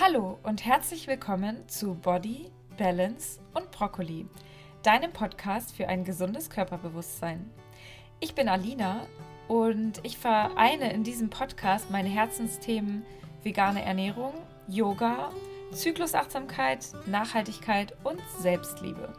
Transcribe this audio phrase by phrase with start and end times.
[0.00, 4.26] Hallo und herzlich willkommen zu Body, Balance und Brokkoli,
[4.82, 7.48] deinem Podcast für ein gesundes Körperbewusstsein.
[8.18, 9.06] Ich bin Alina
[9.46, 13.06] und ich vereine in diesem Podcast meine Herzensthemen
[13.44, 14.34] vegane Ernährung,
[14.66, 15.30] Yoga,
[15.70, 19.12] Zyklusachtsamkeit, Nachhaltigkeit und Selbstliebe.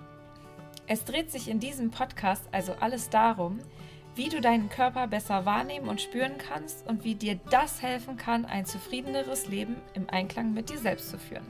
[0.88, 3.62] Es dreht sich in diesem Podcast also alles darum,
[4.16, 8.46] wie du deinen Körper besser wahrnehmen und spüren kannst und wie dir das helfen kann,
[8.46, 11.46] ein zufriedeneres Leben im Einklang mit dir selbst zu führen.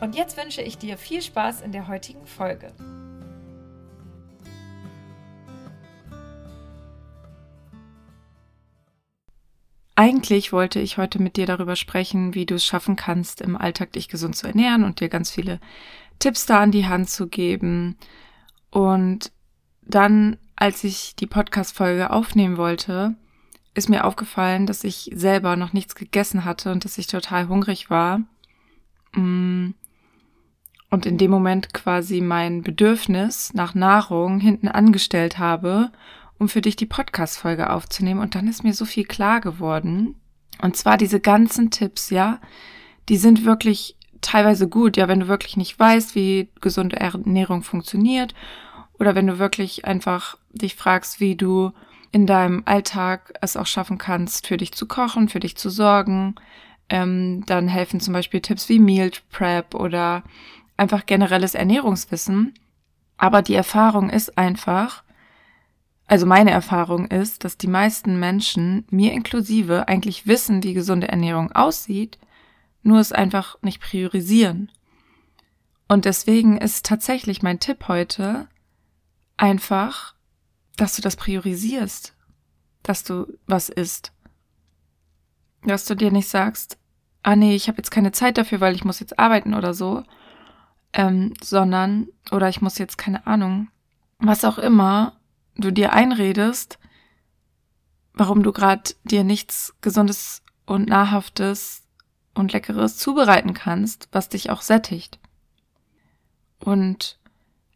[0.00, 2.72] Und jetzt wünsche ich dir viel Spaß in der heutigen Folge.
[9.94, 13.92] Eigentlich wollte ich heute mit dir darüber sprechen, wie du es schaffen kannst, im Alltag
[13.92, 15.58] dich gesund zu ernähren und dir ganz viele
[16.20, 17.96] Tipps da an die Hand zu geben.
[18.70, 19.32] Und
[19.82, 23.14] dann als ich die Podcast-Folge aufnehmen wollte,
[23.74, 27.90] ist mir aufgefallen, dass ich selber noch nichts gegessen hatte und dass ich total hungrig
[27.90, 28.22] war.
[29.12, 29.70] Mm.
[30.90, 35.92] Und in dem Moment quasi mein Bedürfnis nach Nahrung hinten angestellt habe,
[36.38, 38.20] um für dich die Podcast-Folge aufzunehmen.
[38.20, 40.16] Und dann ist mir so viel klar geworden.
[40.60, 42.40] Und zwar diese ganzen Tipps, ja,
[43.08, 48.34] die sind wirklich teilweise gut, ja, wenn du wirklich nicht weißt, wie gesunde Ernährung funktioniert
[48.98, 51.72] oder wenn du wirklich einfach dich fragst, wie du
[52.10, 56.34] in deinem Alltag es auch schaffen kannst, für dich zu kochen, für dich zu sorgen,
[56.88, 60.22] ähm, dann helfen zum Beispiel Tipps wie Meal Prep oder
[60.76, 62.54] einfach generelles Ernährungswissen.
[63.18, 65.02] Aber die Erfahrung ist einfach,
[66.06, 71.52] also meine Erfahrung ist, dass die meisten Menschen, mir inklusive, eigentlich wissen, wie gesunde Ernährung
[71.52, 72.18] aussieht,
[72.82, 74.70] nur es einfach nicht priorisieren.
[75.88, 78.48] Und deswegen ist tatsächlich mein Tipp heute,
[79.36, 80.14] einfach,
[80.78, 82.14] dass du das priorisierst,
[82.82, 84.12] dass du was isst.
[85.64, 86.78] Dass du dir nicht sagst,
[87.22, 90.04] ah nee, ich habe jetzt keine Zeit dafür, weil ich muss jetzt arbeiten oder so,
[90.92, 93.68] ähm, sondern, oder ich muss jetzt keine Ahnung,
[94.18, 95.20] was auch immer
[95.56, 96.78] du dir einredest,
[98.14, 101.82] warum du gerade dir nichts Gesundes und Nahrhaftes
[102.34, 105.18] und Leckeres zubereiten kannst, was dich auch sättigt.
[106.60, 107.18] Und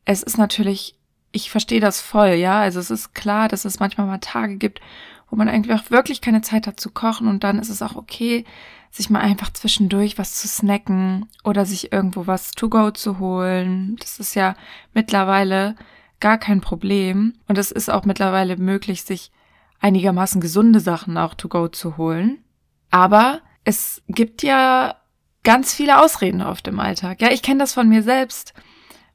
[0.05, 0.99] es ist natürlich
[1.33, 2.61] ich verstehe das voll, ja.
[2.61, 4.81] Also es ist klar, dass es manchmal mal Tage gibt,
[5.31, 7.97] wo man eigentlich auch wirklich keine Zeit hat zu kochen und dann ist es auch
[7.97, 8.45] okay,
[8.91, 13.97] sich mal einfach zwischendurch was zu snacken oder sich irgendwo was to go zu holen.
[13.99, 14.55] Das ist ja
[14.93, 15.75] mittlerweile
[16.21, 19.33] gar kein Problem und es ist auch mittlerweile möglich, sich
[19.81, 22.45] einigermaßen gesunde Sachen auch to go zu holen.
[22.91, 24.97] Aber es gibt ja
[25.43, 27.23] ganz viele Ausreden auf dem Alltag.
[27.23, 28.53] Ja, ich kenne das von mir selbst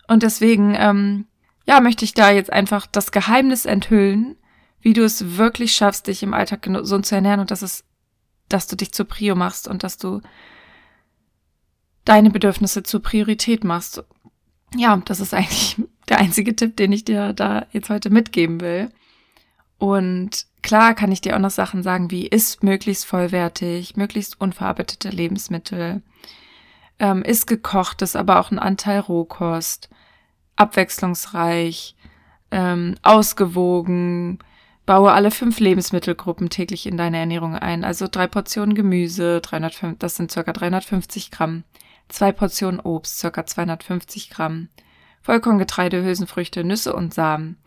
[0.08, 1.28] und deswegen ähm,
[1.68, 4.38] ja, möchte ich da jetzt einfach das Geheimnis enthüllen,
[4.80, 7.84] wie du es wirklich schaffst, dich im Alltag gesund zu ernähren und dass es,
[8.48, 10.22] dass du dich zur Prio machst und dass du
[12.06, 14.02] deine Bedürfnisse zur Priorität machst.
[14.76, 15.76] Ja, das ist eigentlich
[16.10, 18.90] der einzige Tipp, den ich dir da jetzt heute mitgeben will.
[19.78, 25.10] Und klar kann ich dir auch noch Sachen sagen, wie ist möglichst vollwertig, möglichst unverarbeitete
[25.10, 26.02] Lebensmittel,
[26.98, 29.90] ähm, ist gekochtes, aber auch ein Anteil Rohkost,
[30.58, 31.96] abwechslungsreich,
[32.52, 34.40] ähm, ausgewogen,
[34.86, 37.84] baue alle fünf Lebensmittelgruppen täglich in deine Ernährung ein.
[37.84, 41.64] Also drei Portionen Gemüse, 305, das sind circa 350 Gramm,
[42.10, 44.70] zwei Portionen Obst, circa 250 Gramm,
[45.22, 47.58] Vollkorngetreide, Hülsenfrüchte, Nüsse und Samen.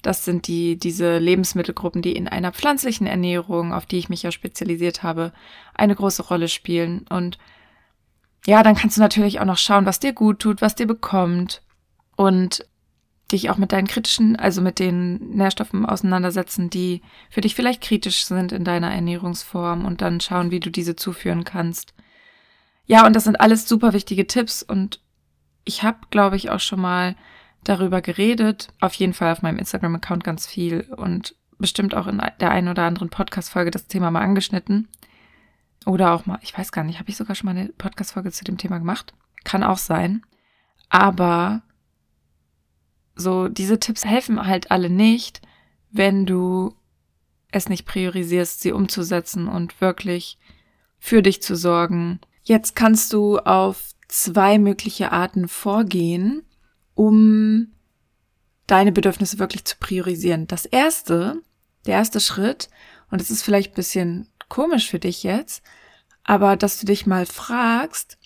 [0.00, 4.30] Das sind die, diese Lebensmittelgruppen, die in einer pflanzlichen Ernährung, auf die ich mich ja
[4.30, 5.32] spezialisiert habe,
[5.74, 7.06] eine große Rolle spielen.
[7.08, 7.38] Und
[8.46, 11.63] ja, dann kannst du natürlich auch noch schauen, was dir gut tut, was dir bekommt
[12.16, 12.66] und
[13.32, 18.26] dich auch mit deinen kritischen, also mit den Nährstoffen auseinandersetzen, die für dich vielleicht kritisch
[18.26, 21.94] sind in deiner Ernährungsform und dann schauen, wie du diese zuführen kannst.
[22.86, 25.00] Ja, und das sind alles super wichtige Tipps und
[25.64, 27.16] ich habe, glaube ich, auch schon mal
[27.64, 32.50] darüber geredet, auf jeden Fall auf meinem Instagram-Account ganz viel und bestimmt auch in der
[32.50, 34.88] einen oder anderen Podcast-Folge das Thema mal angeschnitten.
[35.86, 38.44] Oder auch mal, ich weiß gar nicht, habe ich sogar schon mal eine Podcast-Folge zu
[38.44, 39.14] dem Thema gemacht?
[39.44, 40.22] Kann auch sein.
[40.90, 41.62] Aber
[43.16, 45.40] so, diese Tipps helfen halt alle nicht,
[45.90, 46.74] wenn du
[47.52, 50.38] es nicht priorisierst, sie umzusetzen und wirklich
[50.98, 52.20] für dich zu sorgen.
[52.42, 56.42] Jetzt kannst du auf zwei mögliche Arten vorgehen,
[56.94, 57.68] um
[58.66, 60.46] deine Bedürfnisse wirklich zu priorisieren.
[60.46, 61.42] Das erste,
[61.86, 62.70] der erste Schritt,
[63.10, 65.62] und es ist vielleicht ein bisschen komisch für dich jetzt,
[66.24, 68.18] aber dass du dich mal fragst,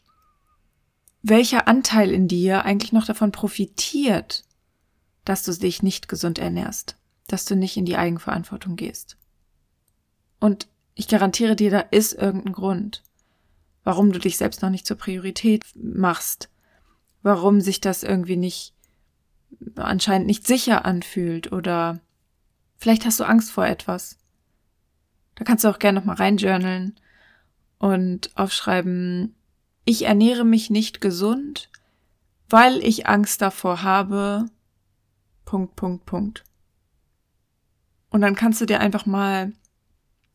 [1.23, 4.45] welcher Anteil in dir eigentlich noch davon profitiert,
[5.29, 6.97] dass du dich nicht gesund ernährst,
[7.27, 9.17] dass du nicht in die Eigenverantwortung gehst.
[10.41, 13.03] Und ich garantiere dir, da ist irgendein Grund,
[13.85, 16.49] warum du dich selbst noch nicht zur Priorität machst,
[17.23, 18.75] warum sich das irgendwie nicht
[19.77, 22.01] anscheinend nicht sicher anfühlt oder
[22.77, 24.19] vielleicht hast du Angst vor etwas.
[25.35, 26.99] Da kannst du auch gerne nochmal reinjournalen
[27.79, 29.35] und aufschreiben,
[29.85, 31.71] ich ernähre mich nicht gesund,
[32.51, 34.47] weil ich Angst davor habe.
[35.49, 36.45] Punkt, Punkt, Punkt.
[38.11, 39.55] Und dann kannst du dir einfach mal,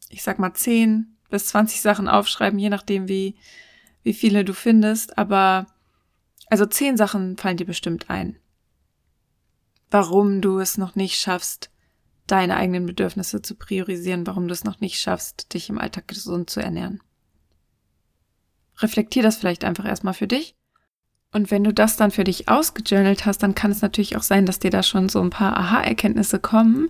[0.10, 3.36] ich sag mal, 10 bis 20 Sachen aufschreiben, je nachdem, wie,
[4.02, 5.20] wie viele du findest.
[5.20, 5.68] Aber,
[6.48, 8.40] also 10 Sachen fallen dir bestimmt ein.
[9.92, 11.70] Warum du es noch nicht schaffst,
[12.26, 16.50] deine eigenen Bedürfnisse zu priorisieren, warum du es noch nicht schaffst, dich im Alltag gesund
[16.50, 17.04] zu ernähren.
[18.80, 20.56] Reflektier das vielleicht einfach erstmal für dich.
[21.34, 24.46] Und wenn du das dann für dich ausgejournalt hast, dann kann es natürlich auch sein,
[24.46, 26.90] dass dir da schon so ein paar Aha-Erkenntnisse kommen.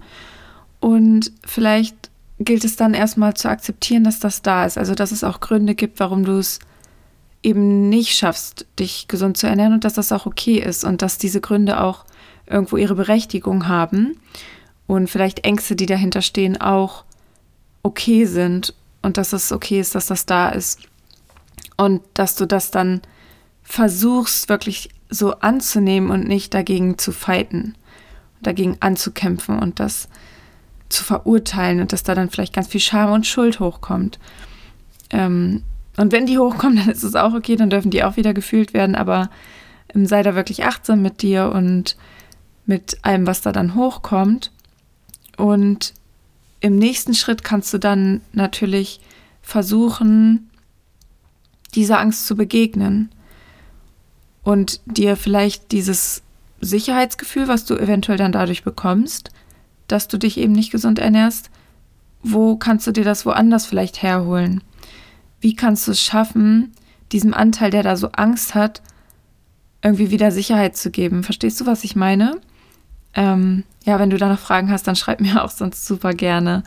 [0.81, 4.77] Und vielleicht gilt es dann erstmal zu akzeptieren, dass das da ist.
[4.77, 6.59] Also, dass es auch Gründe gibt, warum du es
[7.41, 11.17] eben nicht schaffst, dich gesund zu ernähren und dass das auch okay ist und dass
[11.17, 12.05] diese Gründe auch
[12.47, 14.17] irgendwo ihre Berechtigung haben
[14.87, 17.03] und vielleicht Ängste, die dahinter stehen, auch
[17.83, 20.79] okay sind und dass es okay ist, dass das da ist
[21.77, 23.01] und dass du das dann
[23.63, 27.75] versuchst wirklich so anzunehmen und nicht dagegen zu fighten,
[28.41, 30.09] dagegen anzukämpfen und das
[30.89, 34.19] zu verurteilen und dass da dann vielleicht ganz viel Scham und Schuld hochkommt.
[35.09, 35.63] Ähm,
[35.97, 38.73] und wenn die hochkommen, dann ist es auch okay, dann dürfen die auch wieder gefühlt
[38.73, 39.29] werden, aber
[39.93, 41.95] ähm, sei da wirklich achtsam mit dir und
[42.65, 44.51] mit allem, was da dann hochkommt.
[45.37, 45.93] Und
[46.59, 49.01] im nächsten Schritt kannst du dann natürlich
[49.41, 50.49] versuchen,
[51.75, 53.12] dieser Angst zu begegnen
[54.43, 56.21] und dir vielleicht dieses
[56.61, 59.31] Sicherheitsgefühl, was du eventuell dann dadurch bekommst,
[59.87, 61.49] dass du dich eben nicht gesund ernährst,
[62.21, 64.63] wo kannst du dir das woanders vielleicht herholen?
[65.41, 66.71] Wie kannst du es schaffen,
[67.11, 68.81] diesem Anteil, der da so Angst hat,
[69.81, 71.23] irgendwie wieder Sicherheit zu geben?
[71.23, 72.39] Verstehst du, was ich meine?
[73.13, 76.63] Ähm, ja, wenn du da noch Fragen hast, dann schreib mir auch sonst super gerne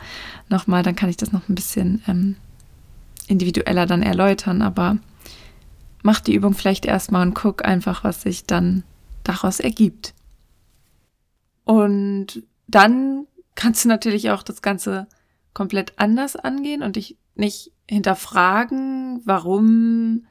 [0.49, 2.35] nochmal, dann kann ich das noch ein bisschen ähm,
[3.27, 4.97] individueller dann erläutern, aber
[6.03, 8.83] mach die Übung vielleicht erstmal und guck einfach, was sich dann
[9.23, 10.13] daraus ergibt.
[11.65, 15.07] Und dann kannst du natürlich auch das Ganze
[15.53, 20.27] komplett anders angehen und dich nicht hinterfragen, warum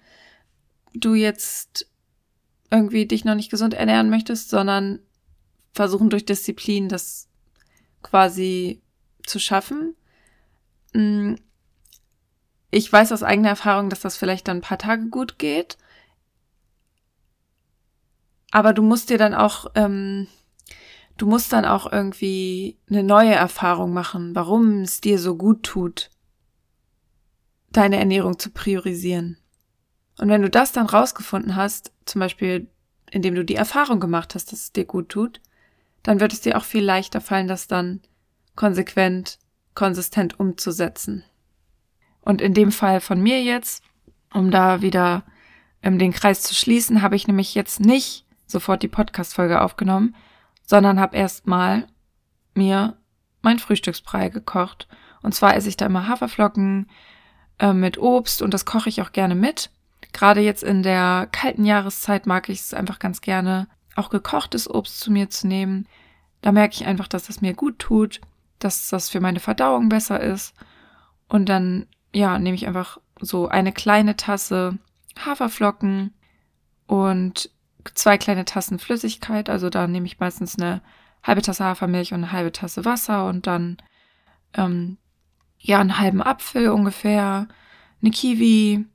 [0.94, 1.90] du jetzt
[2.70, 5.00] irgendwie dich noch nicht gesund ernähren möchtest, sondern
[5.72, 7.28] versuchen durch Disziplin das
[8.02, 8.80] quasi
[9.26, 9.94] zu schaffen.
[12.76, 15.78] Ich weiß aus eigener Erfahrung, dass das vielleicht dann ein paar Tage gut geht.
[18.50, 20.26] Aber du musst dir dann auch, ähm,
[21.16, 26.10] du musst dann auch irgendwie eine neue Erfahrung machen, warum es dir so gut tut,
[27.70, 29.38] deine Ernährung zu priorisieren.
[30.18, 32.68] Und wenn du das dann rausgefunden hast, zum Beispiel
[33.10, 35.40] indem du die Erfahrung gemacht hast, dass es dir gut tut,
[36.02, 38.02] dann wird es dir auch viel leichter fallen, das dann
[38.54, 39.38] konsequent,
[39.74, 41.24] konsistent umzusetzen.
[42.26, 43.84] Und in dem Fall von mir jetzt,
[44.34, 45.22] um da wieder
[45.80, 50.16] ähm, den Kreis zu schließen, habe ich nämlich jetzt nicht sofort die Podcast-Folge aufgenommen,
[50.64, 51.86] sondern habe erstmal
[52.52, 52.96] mir
[53.42, 54.88] mein Frühstücksbrei gekocht.
[55.22, 56.90] Und zwar esse ich da immer Haferflocken
[57.60, 59.70] äh, mit Obst und das koche ich auch gerne mit.
[60.12, 64.98] Gerade jetzt in der kalten Jahreszeit mag ich es einfach ganz gerne, auch gekochtes Obst
[64.98, 65.86] zu mir zu nehmen.
[66.42, 68.20] Da merke ich einfach, dass das mir gut tut,
[68.58, 70.54] dass das für meine Verdauung besser ist.
[71.28, 74.78] Und dann, ja, nehme ich einfach so eine kleine Tasse
[75.24, 76.14] Haferflocken
[76.86, 77.50] und
[77.94, 79.48] zwei kleine Tassen Flüssigkeit.
[79.48, 80.82] Also da nehme ich meistens eine
[81.22, 83.78] halbe Tasse Hafermilch und eine halbe Tasse Wasser und dann
[84.54, 84.98] ähm,
[85.58, 87.48] ja einen halben Apfel ungefähr,
[88.00, 88.86] eine Kiwi,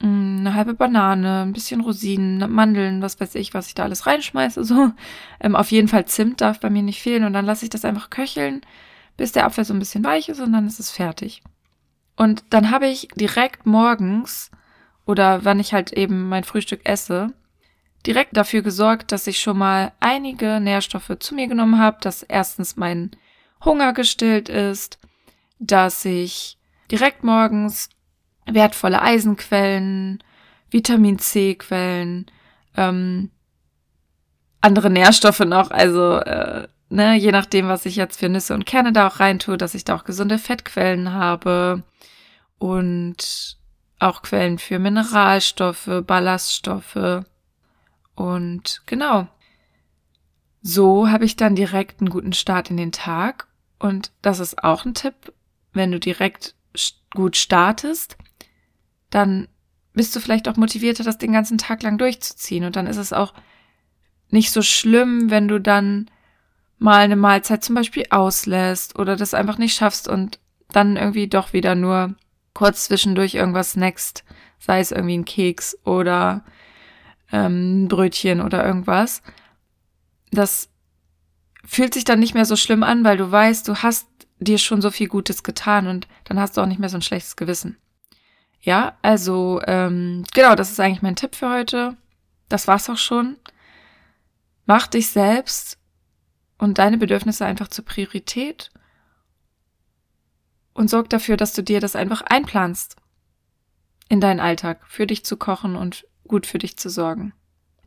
[0.00, 4.06] Mm, eine halbe Banane, ein bisschen Rosinen, Mandeln, was weiß ich, was ich da alles
[4.06, 4.64] reinschmeiße.
[4.64, 4.92] So.
[5.40, 7.84] Ähm, auf jeden Fall Zimt darf bei mir nicht fehlen und dann lasse ich das
[7.84, 8.60] einfach köcheln,
[9.16, 11.42] bis der Apfel so ein bisschen weich ist und dann ist es fertig.
[12.18, 14.50] Und dann habe ich direkt morgens
[15.06, 17.32] oder wann ich halt eben mein Frühstück esse,
[18.04, 22.76] direkt dafür gesorgt, dass ich schon mal einige Nährstoffe zu mir genommen habe, dass erstens
[22.76, 23.12] mein
[23.64, 24.98] Hunger gestillt ist,
[25.60, 26.58] dass ich
[26.90, 27.88] direkt morgens
[28.46, 30.20] wertvolle Eisenquellen,
[30.70, 32.26] Vitamin C-Quellen,
[32.76, 33.30] ähm,
[34.60, 38.92] andere Nährstoffe noch, also äh, ne, je nachdem, was ich jetzt für Nüsse und Kerne
[38.92, 41.82] da auch reintue, dass ich da auch gesunde Fettquellen habe
[42.58, 43.56] und
[43.98, 47.24] auch Quellen für Mineralstoffe, Ballaststoffe
[48.14, 49.28] und genau.
[50.62, 53.46] So habe ich dann direkt einen guten Start in den Tag
[53.78, 55.32] und das ist auch ein Tipp,
[55.72, 56.54] wenn du direkt
[57.14, 58.16] gut startest,
[59.10, 59.48] dann
[59.94, 62.64] bist du vielleicht auch motivierter, das den ganzen Tag lang durchzuziehen.
[62.64, 63.34] Und dann ist es auch
[64.30, 66.10] nicht so schlimm, wenn du dann
[66.78, 70.38] mal eine Mahlzeit zum Beispiel auslässt oder das einfach nicht schaffst und
[70.70, 72.14] dann irgendwie doch wieder nur
[72.54, 74.24] kurz zwischendurch irgendwas snackst,
[74.58, 76.44] sei es irgendwie ein Keks oder
[77.32, 79.22] ähm, ein Brötchen oder irgendwas.
[80.30, 80.68] Das
[81.64, 84.06] fühlt sich dann nicht mehr so schlimm an, weil du weißt, du hast
[84.38, 87.02] dir schon so viel Gutes getan und dann hast du auch nicht mehr so ein
[87.02, 87.76] schlechtes Gewissen.
[88.60, 91.96] Ja, also ähm, genau, das ist eigentlich mein Tipp für heute.
[92.48, 93.36] Das war's auch schon.
[94.66, 95.78] Mach dich selbst
[96.58, 98.70] und deine Bedürfnisse einfach zur Priorität
[100.74, 102.96] und sorg dafür, dass du dir das einfach einplanst
[104.08, 107.32] in deinen Alltag, für dich zu kochen und gut für dich zu sorgen.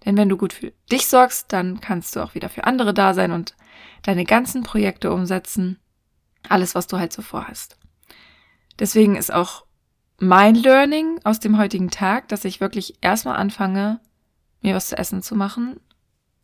[0.06, 3.14] Denn wenn du gut für dich sorgst, dann kannst du auch wieder für andere da
[3.14, 3.56] sein und
[4.02, 5.80] deine ganzen Projekte umsetzen.
[6.50, 7.78] Alles, was du halt so vorhast.
[8.80, 9.66] Deswegen ist auch
[10.20, 14.00] mein Learning aus dem heutigen Tag, dass ich wirklich erstmal anfange,
[14.62, 15.80] mir was zu essen zu machen.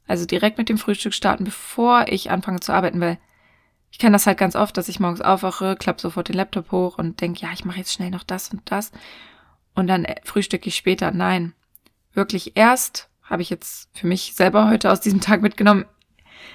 [0.08, 3.18] Also direkt mit dem Frühstück starten, bevor ich anfange zu arbeiten, weil
[3.92, 6.98] ich kenne das halt ganz oft, dass ich morgens aufwache, klappe sofort den Laptop hoch
[6.98, 8.92] und denke, ja, ich mache jetzt schnell noch das und das.
[9.76, 11.12] Und dann äh, frühstücke ich später.
[11.12, 11.54] Nein.
[12.14, 15.86] Wirklich erst habe ich jetzt für mich selber heute aus diesem Tag mitgenommen.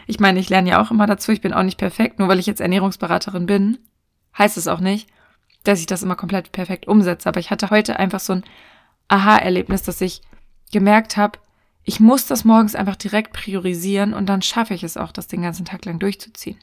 [0.07, 1.33] Ich meine, ich lerne ja auch immer dazu.
[1.33, 2.19] Ich bin auch nicht perfekt.
[2.19, 3.79] Nur weil ich jetzt Ernährungsberaterin bin,
[4.37, 5.09] heißt es auch nicht,
[5.65, 7.29] dass ich das immer komplett perfekt umsetze.
[7.29, 8.45] Aber ich hatte heute einfach so ein
[9.09, 10.23] Aha-Erlebnis, dass ich
[10.73, 11.39] gemerkt habe,
[11.85, 15.43] ich muss das morgens einfach direkt priorisieren und dann schaffe ich es auch, das den
[15.43, 16.59] ganzen Tag lang durchzuziehen.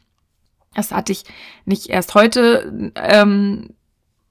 [0.76, 1.24] Das hatte ich
[1.66, 3.74] nicht erst heute, ähm,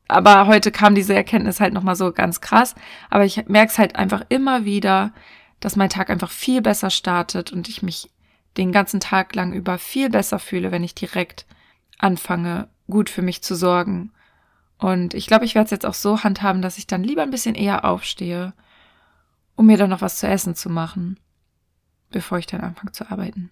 [0.07, 2.75] aber heute kam diese Erkenntnis halt nochmal so ganz krass.
[3.11, 5.12] Aber ich merke es halt einfach immer wieder,
[5.61, 8.11] dass mein Tag einfach viel besser startet und ich mich
[8.57, 11.45] den ganzen Tag lang über viel besser fühle, wenn ich direkt
[11.99, 14.12] anfange, gut für mich zu sorgen
[14.78, 17.30] und ich glaube, ich werde es jetzt auch so handhaben, dass ich dann lieber ein
[17.30, 18.52] bisschen eher aufstehe,
[19.58, 21.18] um mir dann noch was zu essen zu machen,
[22.10, 23.50] bevor ich dann anfange zu arbeiten.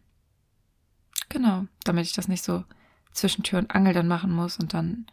[1.29, 2.63] Genau, damit ich das nicht so
[3.11, 5.07] zwischen Tür und Angel dann machen muss und dann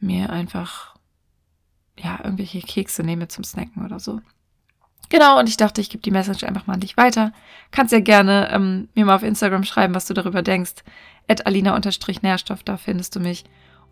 [0.00, 0.96] mir einfach
[1.96, 4.20] ja irgendwelche Kekse nehme zum Snacken oder so.
[5.10, 7.32] Genau, und ich dachte, ich gebe die Message einfach mal an dich weiter.
[7.70, 10.74] Kannst ja gerne ähm, mir mal auf Instagram schreiben, was du darüber denkst.
[11.28, 13.44] At alina-nährstoff, da findest du mich.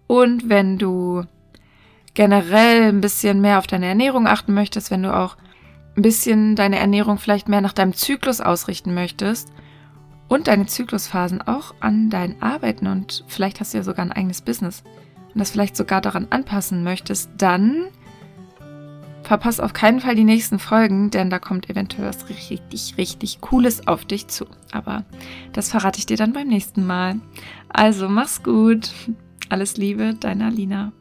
[0.09, 1.25] Und wenn du
[2.15, 5.37] generell ein bisschen mehr auf deine Ernährung achten möchtest, wenn du auch
[5.97, 9.53] ein bisschen deine Ernährung vielleicht mehr nach deinem Zyklus ausrichten möchtest
[10.29, 14.43] und deine Zyklusphasen auch an dein Arbeiten und vielleicht hast du ja sogar ein eigenes
[14.43, 14.83] Business
[15.33, 17.87] und das vielleicht sogar daran anpassen möchtest, dann
[19.23, 23.89] verpass auf keinen Fall die nächsten Folgen, denn da kommt eventuell was richtig, richtig Cooles
[23.89, 24.47] auf dich zu.
[24.73, 25.05] Aber
[25.53, 27.17] das verrate ich dir dann beim nächsten Mal.
[27.69, 28.93] Also mach's gut.
[29.49, 30.93] Alles Liebe, deine Alina.